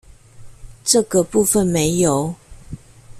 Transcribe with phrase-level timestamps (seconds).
[0.83, 2.33] 這個部分沒有？